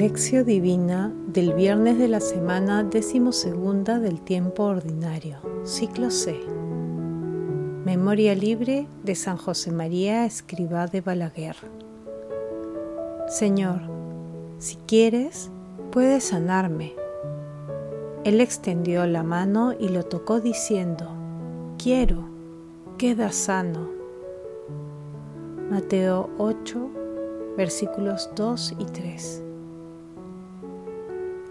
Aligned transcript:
Lección 0.00 0.46
Divina 0.46 1.12
del 1.26 1.52
viernes 1.52 1.98
de 1.98 2.08
la 2.08 2.20
semana 2.20 2.82
decimosegunda 2.84 3.98
del 3.98 4.22
tiempo 4.22 4.62
ordinario, 4.62 5.36
ciclo 5.64 6.10
C. 6.10 6.40
Memoria 7.84 8.34
libre 8.34 8.86
de 9.04 9.14
San 9.14 9.36
José 9.36 9.72
María 9.72 10.24
Escribá 10.24 10.86
de 10.86 11.02
Balaguer. 11.02 11.56
Señor, 13.28 13.82
si 14.56 14.76
quieres, 14.86 15.50
puedes 15.92 16.24
sanarme. 16.24 16.94
Él 18.24 18.40
extendió 18.40 19.04
la 19.04 19.22
mano 19.22 19.74
y 19.78 19.90
lo 19.90 20.04
tocó 20.04 20.40
diciendo, 20.40 21.10
quiero, 21.76 22.24
queda 22.96 23.32
sano. 23.32 23.90
Mateo 25.68 26.30
8, 26.38 26.90
versículos 27.58 28.30
2 28.34 28.76
y 28.78 28.84
3. 28.86 29.42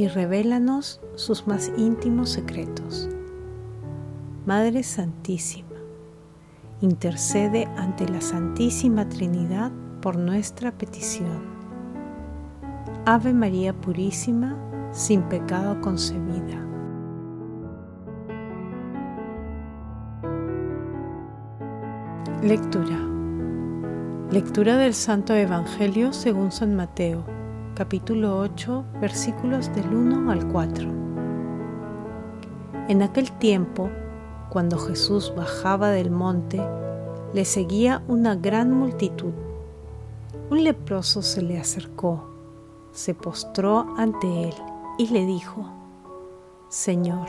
y 0.00 0.08
revélanos 0.08 0.98
sus 1.14 1.46
más 1.46 1.70
íntimos 1.76 2.30
secretos. 2.30 3.06
Madre 4.46 4.82
Santísima, 4.82 5.76
intercede 6.80 7.68
ante 7.76 8.08
la 8.08 8.22
Santísima 8.22 9.10
Trinidad 9.10 9.70
por 10.00 10.16
nuestra 10.16 10.72
petición. 10.72 11.42
Ave 13.04 13.34
María 13.34 13.74
Purísima, 13.74 14.56
sin 14.90 15.20
pecado 15.24 15.78
concebida. 15.82 16.66
Lectura. 22.42 22.98
Lectura 24.30 24.78
del 24.78 24.94
Santo 24.94 25.34
Evangelio 25.34 26.14
según 26.14 26.52
San 26.52 26.74
Mateo 26.74 27.39
capítulo 27.80 28.38
8, 28.40 28.84
versículos 29.00 29.74
del 29.74 29.94
1 29.94 30.30
al 30.30 30.46
4. 30.48 30.90
En 32.88 33.00
aquel 33.00 33.32
tiempo, 33.32 33.88
cuando 34.50 34.78
Jesús 34.78 35.32
bajaba 35.34 35.88
del 35.88 36.10
monte, 36.10 36.60
le 37.32 37.46
seguía 37.46 38.02
una 38.06 38.34
gran 38.34 38.70
multitud. 38.70 39.32
Un 40.50 40.62
leproso 40.62 41.22
se 41.22 41.40
le 41.40 41.58
acercó, 41.58 42.28
se 42.92 43.14
postró 43.14 43.86
ante 43.96 44.50
él 44.50 44.54
y 44.98 45.08
le 45.08 45.24
dijo, 45.24 45.64
Señor, 46.68 47.28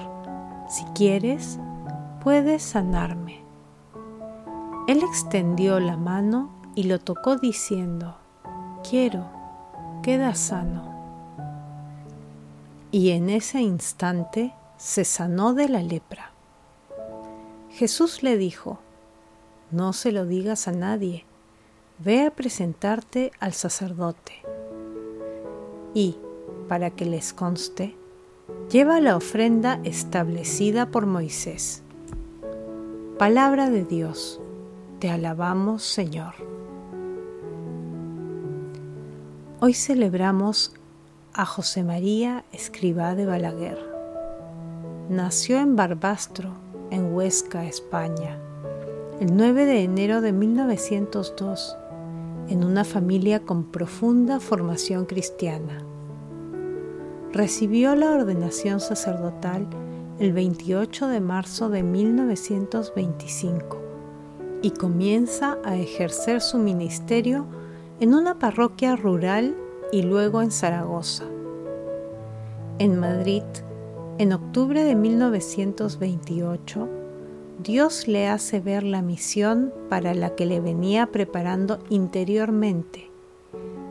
si 0.68 0.84
quieres, 0.94 1.60
puedes 2.22 2.62
sanarme. 2.62 3.42
Él 4.90 5.02
extendió 5.02 5.80
la 5.80 5.96
mano 5.96 6.50
y 6.76 6.84
lo 6.84 7.00
tocó 7.00 7.38
diciendo, 7.38 8.18
Quiero 8.84 9.41
queda 10.02 10.36
sano. 10.36 10.90
Y 12.92 13.12
en 13.12 13.30
ese 13.30 13.62
instante 13.62 14.54
se 14.78 15.06
sanó 15.06 15.54
de 15.54 15.70
la 15.70 15.82
lepra. 15.82 16.32
Jesús 17.70 18.24
le 18.24 18.38
dijo, 18.38 18.80
no 19.72 19.94
se 19.94 20.12
lo 20.12 20.26
digas 20.26 20.68
a 20.68 20.72
nadie, 20.74 21.26
ve 22.00 22.26
a 22.26 22.32
presentarte 22.32 23.32
al 23.40 23.54
sacerdote. 23.54 24.34
Y, 25.94 26.18
para 26.68 26.90
que 26.90 27.06
les 27.06 27.32
conste, 27.34 27.96
lleva 28.70 29.00
la 29.00 29.16
ofrenda 29.16 29.80
establecida 29.84 30.88
por 30.88 31.06
Moisés. 31.06 31.84
Palabra 33.18 33.70
de 33.70 33.86
Dios, 33.86 34.42
te 35.00 35.10
alabamos 35.10 35.84
Señor. 35.84 36.51
Hoy 39.64 39.76
celebramos 39.76 40.74
a 41.34 41.46
José 41.46 41.84
María 41.84 42.46
Escribá 42.52 43.14
de 43.14 43.28
Balaguer. 43.28 43.78
Nació 45.08 45.60
en 45.60 45.76
Barbastro, 45.76 46.50
en 46.90 47.14
Huesca, 47.14 47.68
España, 47.68 48.40
el 49.20 49.38
9 49.38 49.68
de 49.68 49.84
enero 49.84 50.22
de 50.22 50.32
1902, 50.32 51.78
en 52.50 52.64
una 52.64 52.84
familia 52.84 53.42
con 53.42 53.66
profunda 53.66 54.40
formación 54.40 55.06
cristiana. 55.06 55.86
Recibió 57.32 57.96
la 57.96 58.14
ordenación 58.14 58.80
sacerdotal 58.80 59.68
el 60.18 60.34
28 60.34 61.08
de 61.08 61.22
marzo 61.22 61.70
de 61.70 61.84
1925 61.84 63.80
y 64.64 64.72
comienza 64.72 65.60
a 65.64 65.76
ejercer 65.76 66.42
su 66.42 66.58
ministerio 66.58 67.46
en 68.02 68.14
una 68.16 68.40
parroquia 68.40 68.96
rural 68.96 69.56
y 69.92 70.02
luego 70.02 70.42
en 70.42 70.50
Zaragoza. 70.50 71.26
En 72.80 73.00
Madrid, 73.00 73.44
en 74.18 74.34
octubre 74.34 74.84
de 74.84 74.96
1928, 74.96 76.90
Dios 77.64 78.08
le 78.08 78.28
hace 78.28 78.60
ver 78.60 78.82
la 78.82 79.04
misión 79.04 79.72
para 79.88 80.16
la 80.16 80.34
que 80.34 80.48
le 80.48 80.60
venía 80.60 81.12
preparando 81.12 81.78
interiormente 81.92 83.12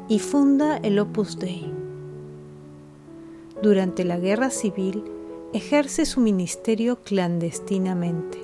y 0.09 0.19
funda 0.19 0.78
el 0.78 0.99
Opus 0.99 1.38
Dei. 1.38 1.72
Durante 3.62 4.03
la 4.03 4.19
guerra 4.19 4.50
civil 4.50 5.04
ejerce 5.53 6.04
su 6.04 6.20
ministerio 6.20 6.97
clandestinamente. 6.97 8.38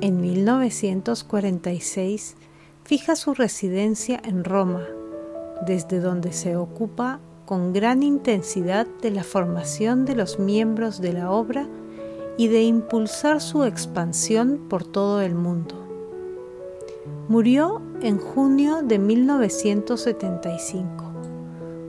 En 0.00 0.20
1946 0.20 2.36
fija 2.88 3.14
su 3.16 3.34
residencia 3.34 4.22
en 4.24 4.44
Roma, 4.44 4.86
desde 5.66 6.00
donde 6.00 6.32
se 6.32 6.56
ocupa 6.56 7.20
con 7.44 7.74
gran 7.74 8.02
intensidad 8.02 8.86
de 9.02 9.10
la 9.10 9.24
formación 9.24 10.06
de 10.06 10.14
los 10.14 10.38
miembros 10.38 11.02
de 11.02 11.12
la 11.12 11.30
obra 11.30 11.68
y 12.38 12.48
de 12.48 12.62
impulsar 12.62 13.42
su 13.42 13.64
expansión 13.64 14.68
por 14.70 14.84
todo 14.84 15.20
el 15.20 15.34
mundo. 15.34 15.74
Murió 17.28 17.82
en 18.00 18.16
junio 18.16 18.80
de 18.82 18.98
1975. 18.98 21.04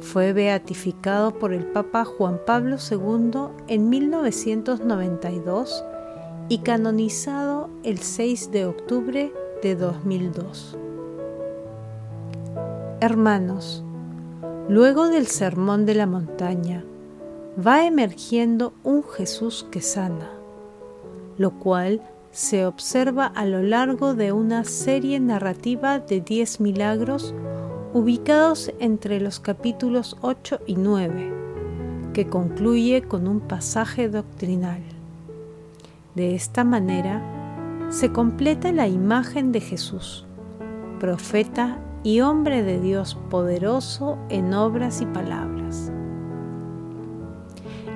Fue 0.01 0.33
beatificado 0.33 1.39
por 1.39 1.53
el 1.53 1.65
Papa 1.67 2.03
Juan 2.03 2.41
Pablo 2.45 2.75
II 2.91 3.31
en 3.69 3.87
1992 3.87 5.85
y 6.49 6.57
canonizado 6.57 7.69
el 7.83 7.99
6 7.99 8.51
de 8.51 8.65
octubre 8.65 9.31
de 9.63 9.75
2002. 9.77 10.77
Hermanos, 13.01 13.81
luego 14.67 15.07
del 15.07 15.27
sermón 15.27 15.85
de 15.85 15.95
la 15.95 16.05
montaña, 16.05 16.83
va 17.57 17.85
emergiendo 17.85 18.73
un 18.83 19.03
Jesús 19.03 19.65
que 19.71 19.79
sana, 19.79 20.29
lo 21.37 21.51
cual 21.51 22.01
se 22.31 22.65
observa 22.65 23.25
a 23.25 23.45
lo 23.45 23.63
largo 23.63 24.15
de 24.15 24.33
una 24.33 24.65
serie 24.65 25.21
narrativa 25.21 25.99
de 25.99 26.19
diez 26.19 26.59
milagros 26.59 27.33
ubicados 27.93 28.69
entre 28.79 29.21
los 29.21 29.39
capítulos 29.39 30.17
8 30.19 30.59
y 30.67 30.75
9, 30.75 31.33
que 32.11 32.27
concluye 32.27 33.03
con 33.03 33.29
un 33.29 33.39
pasaje 33.39 34.09
doctrinal. 34.09 34.81
De 36.15 36.35
esta 36.35 36.65
manera, 36.65 37.23
se 37.91 38.11
completa 38.11 38.73
la 38.73 38.89
imagen 38.89 39.53
de 39.53 39.61
Jesús, 39.61 40.25
profeta 40.99 41.79
y 42.03 42.21
hombre 42.21 42.63
de 42.63 42.79
Dios 42.79 43.17
poderoso 43.29 44.17
en 44.29 44.53
obras 44.53 45.01
y 45.01 45.05
palabras. 45.05 45.91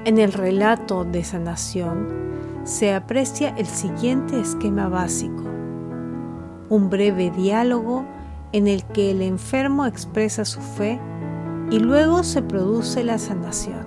En 0.05 0.17
el 0.17 0.33
relato 0.33 1.05
de 1.05 1.23
sanación 1.23 2.07
se 2.63 2.93
aprecia 2.93 3.49
el 3.57 3.65
siguiente 3.65 4.39
esquema 4.39 4.89
básico, 4.89 5.43
un 6.69 6.89
breve 6.89 7.31
diálogo 7.31 8.05
en 8.51 8.67
el 8.67 8.83
que 8.85 9.11
el 9.11 9.21
enfermo 9.21 9.85
expresa 9.85 10.45
su 10.45 10.59
fe 10.61 10.99
y 11.71 11.79
luego 11.79 12.23
se 12.23 12.41
produce 12.41 13.03
la 13.03 13.17
sanación. 13.17 13.85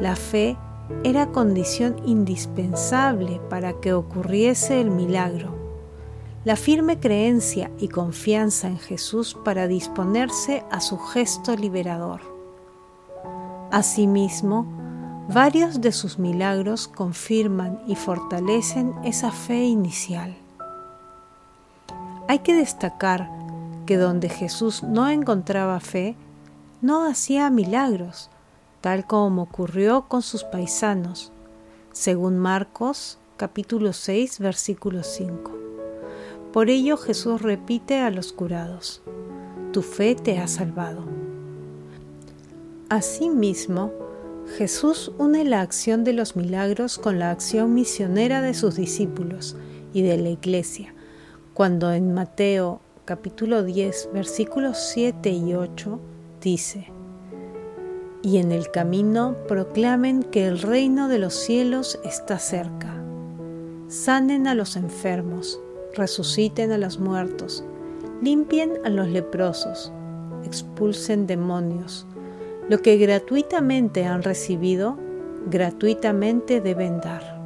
La 0.00 0.16
fe 0.16 0.56
era 1.04 1.26
condición 1.26 1.96
indispensable 2.04 3.40
para 3.50 3.74
que 3.74 3.92
ocurriese 3.92 4.80
el 4.80 4.90
milagro 4.90 5.55
la 6.46 6.54
firme 6.54 7.00
creencia 7.00 7.72
y 7.80 7.88
confianza 7.88 8.68
en 8.68 8.78
Jesús 8.78 9.36
para 9.44 9.66
disponerse 9.66 10.64
a 10.70 10.80
su 10.80 10.96
gesto 10.96 11.56
liberador. 11.56 12.20
Asimismo, 13.72 14.64
varios 15.28 15.80
de 15.80 15.90
sus 15.90 16.20
milagros 16.20 16.86
confirman 16.86 17.82
y 17.88 17.96
fortalecen 17.96 18.94
esa 19.02 19.32
fe 19.32 19.64
inicial. 19.64 20.36
Hay 22.28 22.38
que 22.38 22.54
destacar 22.54 23.28
que 23.84 23.96
donde 23.96 24.28
Jesús 24.28 24.84
no 24.84 25.08
encontraba 25.08 25.80
fe, 25.80 26.14
no 26.80 27.06
hacía 27.06 27.50
milagros, 27.50 28.30
tal 28.82 29.04
como 29.04 29.42
ocurrió 29.42 30.06
con 30.06 30.22
sus 30.22 30.44
paisanos, 30.44 31.32
según 31.90 32.38
Marcos 32.38 33.18
capítulo 33.36 33.92
6 33.92 34.38
versículo 34.38 35.02
5. 35.02 35.55
Por 36.56 36.70
ello 36.70 36.96
Jesús 36.96 37.42
repite 37.42 38.00
a 38.00 38.10
los 38.10 38.32
curados, 38.32 39.02
tu 39.74 39.82
fe 39.82 40.14
te 40.14 40.38
ha 40.38 40.48
salvado. 40.48 41.04
Asimismo, 42.88 43.92
Jesús 44.56 45.12
une 45.18 45.44
la 45.44 45.60
acción 45.60 46.02
de 46.02 46.14
los 46.14 46.34
milagros 46.34 46.96
con 46.96 47.18
la 47.18 47.30
acción 47.30 47.74
misionera 47.74 48.40
de 48.40 48.54
sus 48.54 48.74
discípulos 48.74 49.54
y 49.92 50.00
de 50.00 50.16
la 50.16 50.30
iglesia, 50.30 50.94
cuando 51.52 51.92
en 51.92 52.14
Mateo 52.14 52.80
capítulo 53.04 53.62
10 53.62 54.08
versículos 54.14 54.78
7 54.94 55.28
y 55.28 55.52
8 55.52 56.00
dice, 56.40 56.86
y 58.22 58.38
en 58.38 58.50
el 58.50 58.70
camino 58.70 59.36
proclamen 59.46 60.22
que 60.22 60.46
el 60.46 60.62
reino 60.62 61.08
de 61.08 61.18
los 61.18 61.34
cielos 61.34 62.00
está 62.02 62.38
cerca. 62.38 62.94
Sanen 63.88 64.46
a 64.46 64.54
los 64.54 64.76
enfermos, 64.76 65.60
resuciten 65.96 66.72
a 66.72 66.78
los 66.78 66.98
muertos, 66.98 67.64
limpien 68.22 68.74
a 68.84 68.90
los 68.90 69.08
leprosos, 69.08 69.92
expulsen 70.44 71.26
demonios. 71.26 72.06
Lo 72.68 72.82
que 72.82 72.96
gratuitamente 72.96 74.04
han 74.04 74.22
recibido, 74.22 74.98
gratuitamente 75.50 76.60
deben 76.60 77.00
dar. 77.00 77.36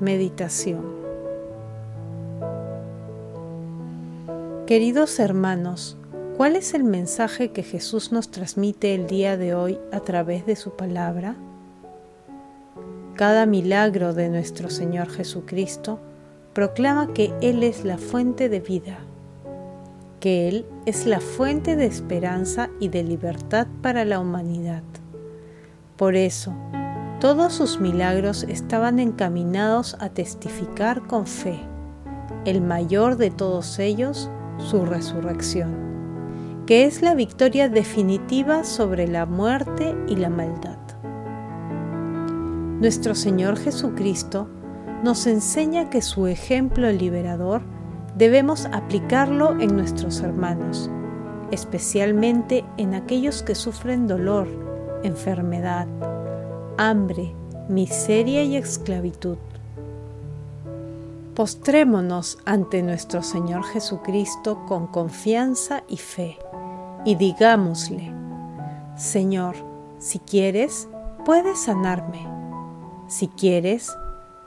Meditación 0.00 0.84
Queridos 4.66 5.18
hermanos, 5.20 5.96
¿Cuál 6.36 6.54
es 6.54 6.74
el 6.74 6.84
mensaje 6.84 7.50
que 7.50 7.62
Jesús 7.62 8.12
nos 8.12 8.30
transmite 8.30 8.94
el 8.94 9.06
día 9.06 9.38
de 9.38 9.54
hoy 9.54 9.78
a 9.90 10.00
través 10.00 10.44
de 10.44 10.54
su 10.54 10.76
palabra? 10.76 11.34
Cada 13.16 13.46
milagro 13.46 14.12
de 14.12 14.28
nuestro 14.28 14.68
Señor 14.68 15.08
Jesucristo 15.08 15.98
proclama 16.52 17.14
que 17.14 17.32
Él 17.40 17.62
es 17.62 17.84
la 17.84 17.96
fuente 17.96 18.48
de 18.48 18.60
vida, 18.60 18.98
que 20.20 20.48
Él 20.48 20.66
es 20.84 21.06
la 21.06 21.20
fuente 21.20 21.76
de 21.76 21.86
esperanza 21.86 22.68
y 22.78 22.88
de 22.88 23.04
libertad 23.04 23.66
para 23.80 24.04
la 24.04 24.20
humanidad. 24.20 24.82
Por 25.96 26.14
eso, 26.14 26.54
todos 27.18 27.54
sus 27.54 27.80
milagros 27.80 28.44
estaban 28.44 28.98
encaminados 28.98 29.96
a 29.98 30.10
testificar 30.10 31.06
con 31.06 31.26
fe, 31.26 31.58
el 32.44 32.60
mayor 32.60 33.16
de 33.16 33.30
todos 33.30 33.78
ellos, 33.78 34.30
su 34.58 34.84
resurrección 34.84 35.86
que 36.66 36.84
es 36.84 37.00
la 37.00 37.14
victoria 37.14 37.68
definitiva 37.68 38.64
sobre 38.64 39.06
la 39.06 39.24
muerte 39.24 39.94
y 40.08 40.16
la 40.16 40.30
maldad. 40.30 40.75
Nuestro 42.80 43.14
Señor 43.14 43.56
Jesucristo 43.58 44.48
nos 45.02 45.26
enseña 45.26 45.88
que 45.88 46.02
su 46.02 46.26
ejemplo 46.26 46.92
liberador 46.92 47.62
debemos 48.16 48.66
aplicarlo 48.66 49.58
en 49.58 49.74
nuestros 49.74 50.20
hermanos, 50.20 50.90
especialmente 51.50 52.66
en 52.76 52.94
aquellos 52.94 53.42
que 53.42 53.54
sufren 53.54 54.06
dolor, 54.06 54.46
enfermedad, 55.02 55.86
hambre, 56.76 57.34
miseria 57.70 58.42
y 58.42 58.56
esclavitud. 58.56 59.38
Postrémonos 61.34 62.38
ante 62.44 62.82
nuestro 62.82 63.22
Señor 63.22 63.64
Jesucristo 63.64 64.66
con 64.66 64.86
confianza 64.86 65.82
y 65.88 65.96
fe 65.96 66.38
y 67.06 67.14
digámosle, 67.14 68.12
Señor, 68.96 69.54
si 69.98 70.18
quieres, 70.18 70.88
puedes 71.24 71.58
sanarme. 71.58 72.35
Si 73.08 73.28
quieres, 73.28 73.96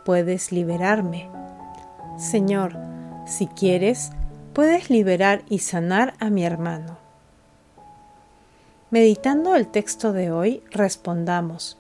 puedes 0.04 0.52
liberarme. 0.52 1.30
Señor, 2.18 2.76
si 3.26 3.48
quieres, 3.48 4.12
puedes 4.54 4.90
liberar 4.90 5.44
y 5.50 5.60
sanar 5.60 6.14
a 6.20 6.30
mi 6.30 6.44
hermano. 6.44 6.98
Meditando 8.92 9.56
el 9.56 9.68
texto 9.68 10.12
de 10.12 10.32
hoy, 10.32 10.64
respondamos, 10.72 11.78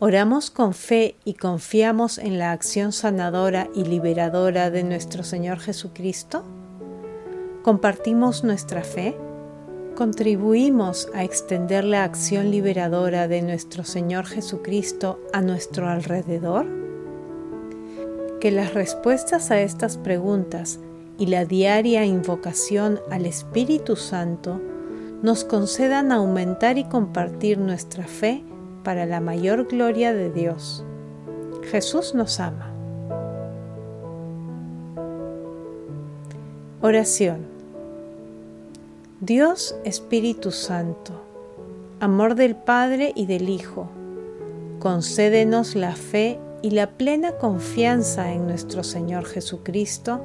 ¿oramos 0.00 0.50
con 0.50 0.74
fe 0.74 1.16
y 1.24 1.34
confiamos 1.34 2.18
en 2.18 2.38
la 2.38 2.52
acción 2.52 2.92
sanadora 2.92 3.68
y 3.74 3.84
liberadora 3.84 4.70
de 4.70 4.82
nuestro 4.82 5.22
Señor 5.22 5.60
Jesucristo? 5.60 6.44
¿Compartimos 7.62 8.44
nuestra 8.44 8.82
fe? 8.82 9.16
Contribuimos 9.94 11.08
a 11.14 11.24
extender 11.24 11.84
la 11.84 12.04
acción 12.04 12.50
liberadora 12.50 13.28
de 13.28 13.42
nuestro 13.42 13.84
Señor 13.84 14.26
Jesucristo 14.26 15.20
a 15.32 15.40
nuestro 15.40 15.88
alrededor? 15.88 16.66
Que 18.40 18.50
las 18.50 18.74
respuestas 18.74 19.50
a 19.50 19.60
estas 19.60 19.98
preguntas 19.98 20.80
y 21.18 21.26
la 21.26 21.44
diaria 21.44 22.04
invocación 22.04 23.00
al 23.10 23.26
Espíritu 23.26 23.96
Santo 23.96 24.60
nos 25.22 25.44
concedan 25.44 26.10
aumentar 26.10 26.78
y 26.78 26.84
compartir 26.84 27.58
nuestra 27.58 28.06
fe 28.06 28.42
para 28.82 29.06
la 29.06 29.20
mayor 29.20 29.68
gloria 29.68 30.12
de 30.12 30.30
Dios. 30.30 30.84
Jesús 31.70 32.14
nos 32.14 32.40
ama. 32.40 32.72
Oración. 36.80 37.61
Dios 39.24 39.76
Espíritu 39.84 40.50
Santo, 40.50 41.12
amor 42.00 42.34
del 42.34 42.56
Padre 42.56 43.12
y 43.14 43.26
del 43.26 43.50
Hijo, 43.50 43.88
concédenos 44.80 45.76
la 45.76 45.94
fe 45.94 46.40
y 46.60 46.70
la 46.70 46.90
plena 46.90 47.38
confianza 47.38 48.32
en 48.32 48.48
nuestro 48.48 48.82
Señor 48.82 49.24
Jesucristo 49.26 50.20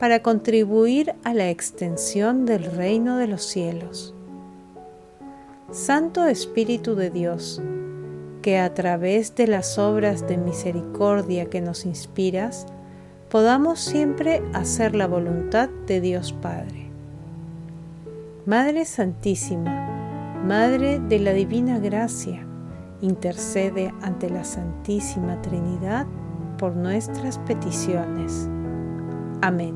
para 0.00 0.20
contribuir 0.20 1.14
a 1.22 1.32
la 1.32 1.48
extensión 1.48 2.44
del 2.44 2.64
reino 2.64 3.18
de 3.18 3.28
los 3.28 3.44
cielos. 3.44 4.16
Santo 5.70 6.26
Espíritu 6.26 6.96
de 6.96 7.10
Dios, 7.10 7.62
que 8.42 8.58
a 8.58 8.74
través 8.74 9.36
de 9.36 9.46
las 9.46 9.78
obras 9.78 10.26
de 10.26 10.38
misericordia 10.38 11.48
que 11.48 11.60
nos 11.60 11.86
inspiras, 11.86 12.66
podamos 13.28 13.78
siempre 13.78 14.42
hacer 14.54 14.96
la 14.96 15.06
voluntad 15.06 15.68
de 15.86 16.00
Dios 16.00 16.32
Padre. 16.32 16.83
Madre 18.46 18.84
Santísima, 18.84 20.42
Madre 20.46 21.00
de 21.00 21.18
la 21.18 21.32
Divina 21.32 21.78
Gracia, 21.78 22.46
intercede 23.00 23.94
ante 24.02 24.28
la 24.28 24.44
Santísima 24.44 25.40
Trinidad 25.40 26.06
por 26.58 26.76
nuestras 26.76 27.38
peticiones. 27.38 28.46
Amén. 29.40 29.74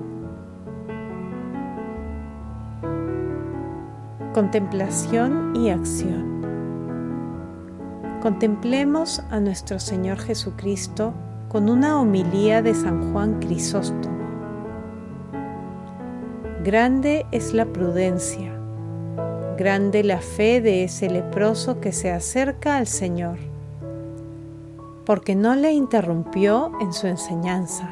Contemplación 4.34 5.56
y 5.56 5.70
acción. 5.70 6.42
Contemplemos 8.20 9.20
a 9.30 9.40
nuestro 9.40 9.78
Señor 9.78 10.18
Jesucristo 10.18 11.14
con 11.48 11.70
una 11.70 11.98
homilía 11.98 12.60
de 12.60 12.75
San 12.75 13.14
Juan 13.14 13.40
Crisóstomo. 13.40 14.18
Grande 16.62 17.25
es 17.32 17.54
la 17.54 17.64
prudencia 17.64 18.57
grande 19.58 20.04
la 20.04 20.20
fe 20.20 20.60
de 20.60 20.84
ese 20.84 21.10
leproso 21.10 21.80
que 21.80 21.92
se 21.92 22.12
acerca 22.12 22.76
al 22.76 22.86
Señor, 22.86 23.38
porque 25.04 25.34
no 25.34 25.56
le 25.56 25.72
interrumpió 25.72 26.70
en 26.80 26.92
su 26.92 27.08
enseñanza, 27.08 27.90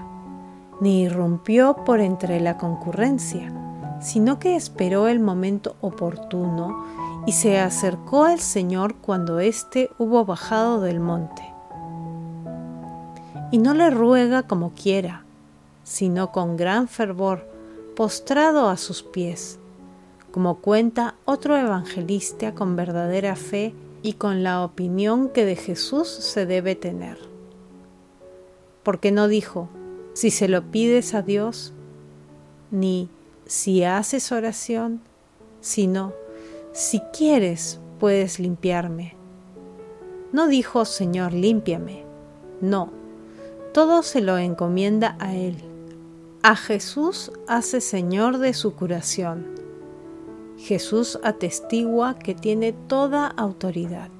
ni 0.80 1.02
irrumpió 1.02 1.84
por 1.84 2.00
entre 2.00 2.38
la 2.38 2.56
concurrencia, 2.56 3.52
sino 4.00 4.38
que 4.38 4.54
esperó 4.54 5.08
el 5.08 5.18
momento 5.18 5.74
oportuno 5.80 6.84
y 7.26 7.32
se 7.32 7.58
acercó 7.58 8.24
al 8.24 8.38
Señor 8.38 8.94
cuando 8.94 9.40
éste 9.40 9.90
hubo 9.98 10.24
bajado 10.24 10.80
del 10.80 11.00
monte. 11.00 11.42
Y 13.50 13.58
no 13.58 13.74
le 13.74 13.90
ruega 13.90 14.44
como 14.44 14.70
quiera, 14.70 15.24
sino 15.82 16.30
con 16.30 16.56
gran 16.56 16.86
fervor, 16.86 17.48
postrado 17.96 18.68
a 18.68 18.76
sus 18.76 19.02
pies 19.02 19.58
como 20.36 20.58
cuenta 20.58 21.14
otro 21.24 21.56
evangelista 21.56 22.54
con 22.54 22.76
verdadera 22.76 23.36
fe 23.36 23.72
y 24.02 24.12
con 24.12 24.42
la 24.42 24.62
opinión 24.62 25.30
que 25.30 25.46
de 25.46 25.56
Jesús 25.56 26.08
se 26.08 26.44
debe 26.44 26.74
tener. 26.74 27.16
Porque 28.82 29.12
no 29.12 29.28
dijo, 29.28 29.70
si 30.12 30.30
se 30.30 30.46
lo 30.48 30.70
pides 30.70 31.14
a 31.14 31.22
Dios, 31.22 31.72
ni 32.70 33.08
si 33.46 33.82
haces 33.82 34.30
oración, 34.30 35.00
sino, 35.62 36.12
si 36.72 37.00
quieres, 37.16 37.80
puedes 37.98 38.38
limpiarme. 38.38 39.16
No 40.32 40.48
dijo, 40.48 40.84
Señor, 40.84 41.32
límpiame. 41.32 42.04
No, 42.60 42.90
todo 43.72 44.02
se 44.02 44.20
lo 44.20 44.36
encomienda 44.36 45.16
a 45.18 45.34
Él. 45.34 45.56
A 46.42 46.56
Jesús 46.56 47.32
hace 47.48 47.80
Señor 47.80 48.36
de 48.36 48.52
su 48.52 48.74
curación. 48.74 49.56
Jesús 50.58 51.18
atestigua 51.22 52.18
que 52.18 52.34
tiene 52.34 52.72
toda 52.72 53.26
autoridad. 53.26 54.10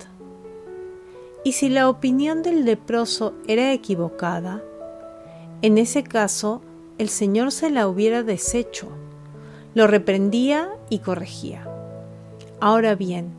Y 1.44 1.52
si 1.52 1.68
la 1.68 1.88
opinión 1.88 2.42
del 2.42 2.64
leproso 2.64 3.34
era 3.46 3.72
equivocada, 3.72 4.62
en 5.62 5.78
ese 5.78 6.02
caso 6.02 6.60
el 6.98 7.08
Señor 7.08 7.52
se 7.52 7.70
la 7.70 7.88
hubiera 7.88 8.22
deshecho, 8.22 8.88
lo 9.74 9.86
reprendía 9.86 10.70
y 10.88 11.00
corregía. 11.00 11.68
Ahora 12.60 12.94
bien, 12.94 13.30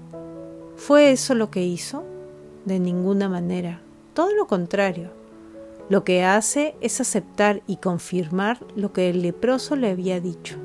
¿fue 0.76 1.12
eso 1.12 1.36
lo 1.36 1.50
que 1.50 1.64
hizo? 1.64 2.04
De 2.66 2.80
ninguna 2.80 3.30
manera, 3.30 3.82
todo 4.14 4.34
lo 4.34 4.48
contrario. 4.48 5.10
Lo 5.90 6.04
que 6.04 6.24
hace 6.24 6.76
es 6.82 7.00
aceptar 7.00 7.62
y 7.66 7.78
confirmar 7.78 8.60
lo 8.76 8.92
que 8.92 9.10
el 9.10 9.22
leproso 9.22 9.76
le 9.76 9.90
había 9.90 10.20
dicho. 10.20 10.58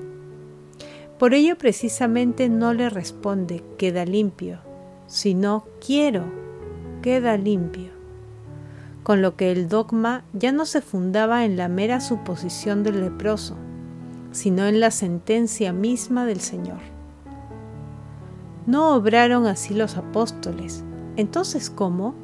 Por 1.23 1.35
ello 1.35 1.57
precisamente 1.57 2.49
no 2.49 2.75
le 2.75 2.91
responde 2.91 3.63
queda 3.79 4.05
limpio, 4.05 4.59
sino 5.07 5.67
quiero, 5.81 6.25
queda 7.01 7.37
limpio. 7.37 7.93
Con 9.05 9.23
lo 9.23 9.37
que 9.37 9.53
el 9.53 9.69
dogma 9.69 10.25
ya 10.33 10.51
no 10.51 10.67
se 10.67 10.81
fundaba 10.81 11.45
en 11.45 11.57
la 11.57 11.69
mera 11.69 12.01
suposición 12.01 12.83
del 12.83 13.01
leproso, 13.01 13.55
sino 14.33 14.67
en 14.67 14.81
la 14.81 14.91
sentencia 14.91 15.73
misma 15.73 16.27
del 16.27 16.41
Señor. 16.41 16.81
No 18.67 18.93
obraron 18.93 19.47
así 19.47 19.75
los 19.75 19.97
apóstoles. 19.97 20.83
Entonces, 21.15 21.71
¿cómo? 21.71 22.17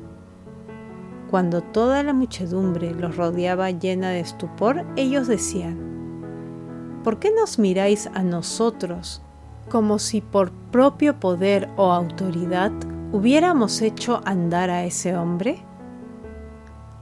Cuando 1.30 1.60
toda 1.60 2.02
la 2.02 2.14
muchedumbre 2.14 2.92
los 2.96 3.16
rodeaba 3.16 3.70
llena 3.70 4.10
de 4.10 4.18
estupor, 4.18 4.84
ellos 4.96 5.28
decían, 5.28 5.97
¿por 7.04 7.18
qué 7.18 7.32
nos 7.32 7.58
miráis 7.58 8.08
a 8.14 8.22
nosotros 8.22 9.22
como 9.68 9.98
si 9.98 10.20
por 10.20 10.50
propio 10.50 11.20
poder 11.20 11.68
o 11.76 11.92
autoridad 11.92 12.72
hubiéramos 13.12 13.82
hecho 13.82 14.20
andar 14.24 14.70
a 14.70 14.84
ese 14.84 15.16
hombre? 15.16 15.62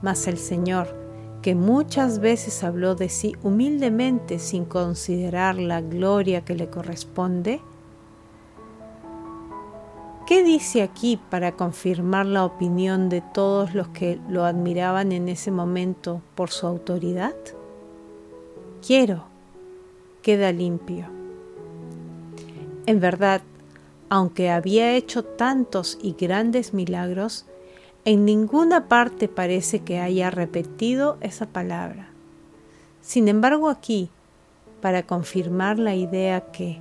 Mas 0.02 0.26
el 0.26 0.38
Señor, 0.38 0.96
que 1.42 1.54
muchas 1.54 2.18
veces 2.18 2.64
habló 2.64 2.94
de 2.94 3.08
sí 3.08 3.34
humildemente 3.42 4.38
sin 4.38 4.64
considerar 4.64 5.56
la 5.56 5.80
gloria 5.80 6.44
que 6.44 6.54
le 6.54 6.68
corresponde, 6.68 7.60
¿Qué 10.26 10.42
dice 10.42 10.82
aquí 10.82 11.20
para 11.30 11.52
confirmar 11.52 12.26
la 12.26 12.44
opinión 12.44 13.08
de 13.08 13.20
todos 13.20 13.74
los 13.74 13.86
que 13.88 14.18
lo 14.28 14.44
admiraban 14.44 15.12
en 15.12 15.28
ese 15.28 15.52
momento 15.52 16.20
por 16.34 16.50
su 16.50 16.66
autoridad? 16.66 17.36
Quiero, 18.84 19.35
queda 20.26 20.50
limpio. 20.50 21.06
En 22.86 22.98
verdad, 22.98 23.42
aunque 24.08 24.50
había 24.50 24.96
hecho 24.96 25.22
tantos 25.22 26.00
y 26.02 26.16
grandes 26.18 26.74
milagros, 26.74 27.46
en 28.04 28.24
ninguna 28.24 28.88
parte 28.88 29.28
parece 29.28 29.84
que 29.84 30.00
haya 30.00 30.30
repetido 30.30 31.16
esa 31.20 31.46
palabra. 31.46 32.08
Sin 33.02 33.28
embargo, 33.28 33.68
aquí, 33.68 34.10
para 34.80 35.04
confirmar 35.04 35.78
la 35.78 35.94
idea 35.94 36.40
que, 36.50 36.80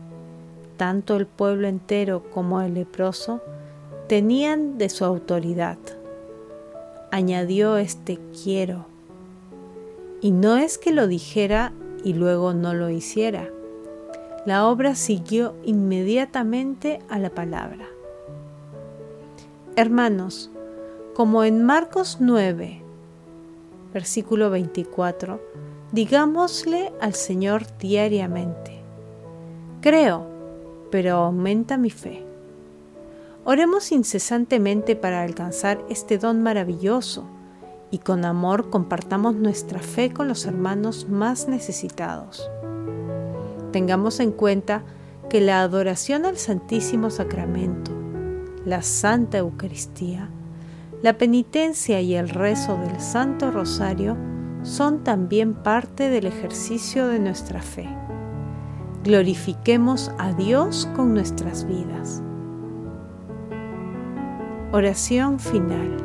tanto 0.76 1.16
el 1.16 1.28
pueblo 1.28 1.68
entero 1.68 2.24
como 2.32 2.62
el 2.62 2.74
leproso 2.74 3.44
tenían 4.08 4.80
de 4.80 4.90
su 4.90 5.06
autoridad. 5.06 5.78
Añadió 7.12 7.78
este 7.78 8.18
quiero. 8.44 8.88
Y 10.20 10.32
no 10.32 10.58
es 10.58 10.80
que 10.80 10.92
lo 10.92 11.06
dijera 11.06 11.74
y 12.06 12.14
luego 12.14 12.54
no 12.54 12.74
lo 12.74 12.90
hiciera. 12.90 13.50
La 14.46 14.68
obra 14.68 14.94
siguió 14.94 15.56
inmediatamente 15.64 17.00
a 17.10 17.18
la 17.18 17.32
palabra. 17.32 17.88
Hermanos, 19.76 20.52
como 21.16 21.44
en 21.44 21.64
Marcos 21.64 22.18
9, 22.20 22.82
versículo 23.92 24.52
24, 24.52 25.42
digámosle 25.92 26.94
al 27.02 27.16
Señor 27.16 27.66
diariamente, 27.80 28.80
creo, 29.82 30.28
pero 30.92 31.16
aumenta 31.16 31.78
mi 31.78 31.90
fe. 31.90 32.24
Oremos 33.46 33.92
incesantemente 33.92 34.96
para 34.96 35.24
alcanzar 35.24 35.84
este 35.90 36.20
don 36.20 36.44
maravilloso 36.44 37.26
y 37.96 38.00
con 38.00 38.26
amor 38.26 38.70
compartamos 38.70 39.36
nuestra 39.36 39.80
fe 39.80 40.12
con 40.12 40.28
los 40.28 40.46
hermanos 40.46 41.08
más 41.08 41.48
necesitados. 41.48 42.52
Tengamos 43.72 44.20
en 44.20 44.32
cuenta 44.34 44.84
que 45.30 45.40
la 45.40 45.62
adoración 45.62 46.26
al 46.26 46.38
Santísimo 46.38 47.10
Sacramento, 47.10 47.94
la 48.66 48.82
Santa 48.82 49.38
Eucaristía, 49.38 50.30
la 51.02 51.18
penitencia 51.18 52.02
y 52.02 52.16
el 52.16 52.28
rezo 52.28 52.76
del 52.76 53.00
Santo 53.00 53.50
Rosario 53.50 54.18
son 54.64 55.06
también 55.06 55.54
parte 55.54 56.10
del 56.10 56.26
ejercicio 56.26 57.08
de 57.08 57.20
nuestra 57.20 57.62
fe 57.62 57.88
glorifiquemos 59.06 60.12
a 60.18 60.34
Dios 60.34 60.90
con 60.96 61.14
nuestras 61.14 61.68
vidas. 61.68 62.24
Oración 64.72 65.40
final. 65.40 66.05